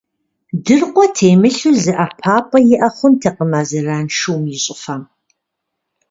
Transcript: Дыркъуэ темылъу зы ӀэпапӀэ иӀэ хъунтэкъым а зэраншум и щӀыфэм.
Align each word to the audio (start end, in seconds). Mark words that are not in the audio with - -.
Дыркъуэ 0.63 1.05
темылъу 1.15 1.75
зы 1.83 1.93
ӀэпапӀэ 1.97 2.59
иӀэ 2.75 2.89
хъунтэкъым 2.95 3.51
а 3.59 3.61
зэраншум 3.69 4.43
и 4.55 4.57
щӀыфэм. 4.63 5.01